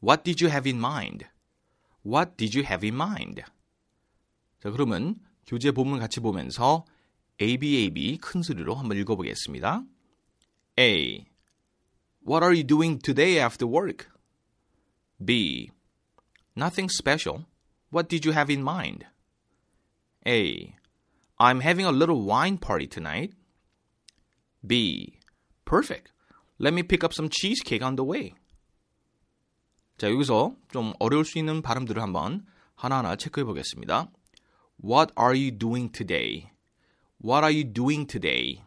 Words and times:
What 0.00 0.24
did 0.24 0.40
you 0.40 0.50
have 0.50 0.68
in 0.68 0.78
mind? 0.78 1.26
What 2.02 2.36
did 2.36 2.56
you 2.56 2.64
have 2.64 2.86
in 2.86 2.94
mind? 2.94 3.42
자, 4.60 4.70
그러면 4.70 5.16
교재 5.46 5.70
본문 5.70 5.98
같이 5.98 6.20
보면서 6.20 6.84
ABAB 7.40 8.18
큰 8.18 8.42
소리로 8.42 8.74
한번 8.74 8.96
읽어보겠습니다. 8.98 9.84
A. 10.78 11.26
What 12.26 12.42
are 12.44 12.54
you 12.54 12.64
doing 12.64 12.98
today 12.98 13.38
after 13.38 13.66
work? 13.66 14.08
B. 15.24 15.70
Nothing 16.56 16.88
special. 16.90 17.46
What 17.90 18.08
did 18.08 18.26
you 18.26 18.32
have 18.32 18.52
in 18.52 18.62
mind? 18.62 19.06
A. 20.26 20.74
I'm 21.38 21.60
having 21.60 21.86
a 21.86 21.92
little 21.92 22.22
wine 22.22 22.58
party 22.58 22.86
tonight. 22.86 23.32
B. 24.66 25.20
Perfect. 25.64 26.12
Let 26.58 26.72
me 26.72 26.82
pick 26.82 27.04
up 27.04 27.12
some 27.12 27.28
cheesecake 27.28 27.82
on 27.82 27.96
the 27.96 28.04
way. 28.04 28.34
자, 30.01 30.09
여기서 30.09 30.55
좀 30.71 30.93
어려울 30.97 31.23
수 31.23 31.37
있는 31.37 31.61
발음들을 31.61 32.01
한번 32.01 32.43
하나하나 32.73 33.15
체크해 33.15 33.43
보겠습니다. 33.43 34.09
What 34.83 35.13
are 35.15 35.39
you 35.39 35.55
doing 35.55 35.91
today? 35.91 36.49
What 37.23 37.45
are 37.45 37.53
you 37.53 37.71
doing 37.71 38.07
today? 38.07 38.63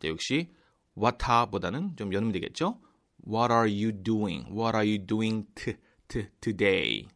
자, 0.00 0.08
역시 0.08 0.50
what보다는 0.96 1.94
좀 1.94 2.12
연음이 2.12 2.32
되겠죠? 2.32 2.80
What 3.24 3.52
are 3.52 3.70
you 3.70 3.92
doing? 3.92 4.46
What 4.50 4.76
are 4.76 4.84
you 4.84 5.06
doing 5.06 5.46
t, 5.54 5.76
t, 6.08 6.26
today? 6.40 7.06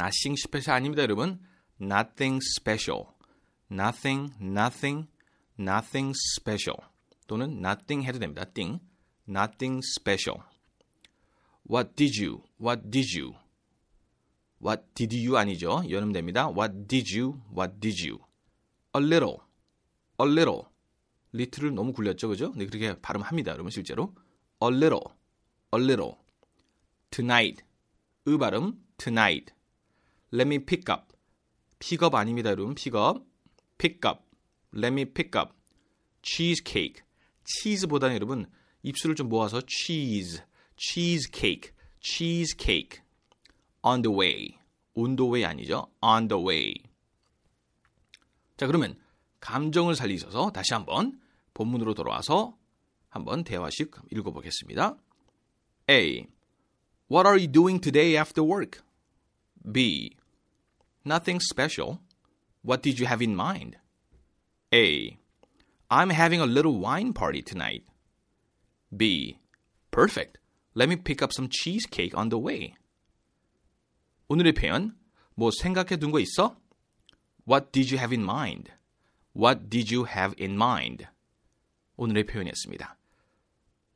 Nothing 0.00 0.40
special 0.40 0.74
아닙니다, 0.74 1.02
여러분. 1.02 1.40
Nothing 1.78 2.40
special. 2.56 3.08
Nothing, 3.70 4.32
nothing, 4.40 5.08
nothing 5.60 6.14
special. 6.38 6.88
또는 7.26 7.58
nothing 7.58 8.08
해도 8.08 8.18
됩니다. 8.18 8.46
thing. 8.46 8.80
Nothing 9.28 9.82
special. 9.84 10.51
What 11.68 11.94
did 11.96 12.16
you? 12.20 12.42
What 12.58 12.90
did 12.90 13.16
you? 13.16 13.34
What 14.60 14.94
did 14.94 15.14
you 15.14 15.36
아니죠? 15.36 15.82
연음됩니다. 15.88 16.48
What 16.48 16.86
did 16.86 17.16
you? 17.16 17.40
What 17.52 17.80
did 17.80 18.06
you? 18.06 18.18
A 18.94 19.00
little. 19.00 19.38
A 20.20 20.26
little. 20.26 20.64
little을 21.34 21.74
너무 21.74 21.92
굴렸죠, 21.92 22.28
그죠? 22.28 22.52
네, 22.56 22.66
그렇게 22.66 23.00
발음합니다, 23.00 23.52
여러분 23.52 23.70
실제로. 23.70 24.14
A 24.62 24.68
little. 24.68 25.02
A 25.74 25.82
little. 25.82 26.16
Tonight. 27.10 27.64
으 28.28 28.38
발음. 28.38 28.84
Tonight. 28.98 29.54
Let 30.32 30.46
me 30.46 30.58
pick 30.58 30.84
up. 30.92 31.14
pick 31.78 32.04
up 32.04 32.16
아닙니다, 32.16 32.50
여러분. 32.50 32.74
pick 32.74 32.96
up. 32.98 33.24
pick 33.78 34.00
up. 34.08 34.22
Let 34.74 34.92
me 34.92 35.04
pick 35.04 35.38
up. 35.38 35.52
cheesecake. 36.22 37.02
치즈보다는 37.44 38.14
여러분 38.14 38.46
입술을 38.82 39.16
좀 39.16 39.28
모아서 39.28 39.60
cheese. 39.66 40.40
Cheesecake, 40.82 41.72
cheesecake. 42.00 43.02
on 43.84 44.02
the 44.02 44.10
way. 44.10 44.58
on 44.96 45.16
the 45.16 45.30
way 45.30 45.44
아니죠? 45.44 45.86
on 46.02 46.26
the 46.28 46.42
way. 46.42 46.74
자, 48.56 48.66
그러면 48.66 48.98
감정을 49.40 49.94
살리셔서 49.94 50.50
다시 50.50 50.74
한번 50.74 51.20
본문으로 51.54 51.94
돌아와서 51.94 52.56
한번 53.08 53.44
대화식 53.44 53.92
읽어보겠습니다. 54.10 54.96
A. 55.88 56.26
What 57.10 57.28
are 57.28 57.38
you 57.38 57.46
doing 57.50 57.80
today 57.80 58.16
after 58.16 58.42
work? 58.42 58.82
B. 59.70 60.16
Nothing 61.06 61.40
special. 61.40 62.00
What 62.64 62.82
did 62.82 63.00
you 63.00 63.06
have 63.06 63.22
in 63.22 63.36
mind? 63.36 63.78
A. 64.74 65.16
I'm 65.90 66.10
having 66.10 66.40
a 66.40 66.46
little 66.46 66.80
wine 66.80 67.12
party 67.12 67.42
tonight. 67.42 67.84
B. 68.96 69.38
Perfect. 69.90 70.41
Let 70.74 70.88
me 70.88 70.96
pick 70.96 71.22
up 71.22 71.32
some 71.32 71.48
cheesecake 71.50 72.16
on 72.18 72.28
the 72.30 72.42
way. 72.42 72.74
오늘의 74.28 74.54
표현, 74.54 74.96
뭐 75.34 75.50
생각해 75.50 75.96
둔 75.98 76.10
거 76.10 76.18
있어? 76.20 76.56
What 77.46 77.72
did 77.72 77.94
you 77.94 77.98
have 77.98 78.16
in 78.16 78.22
mind? 78.22 78.72
What 79.34 79.68
did 79.68 79.94
you 79.94 80.06
have 80.08 80.34
in 80.40 80.54
mind? 80.54 81.06
오늘의 81.96 82.24
표현이었습니다. 82.26 82.96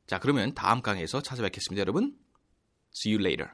자, 0.05 0.19
그러면 0.19 0.53
다음 0.53 0.81
강의에서 0.81 1.21
찾아뵙겠습니다, 1.21 1.81
여러분. 1.81 2.17
See 2.95 3.13
you 3.13 3.23
later. 3.23 3.51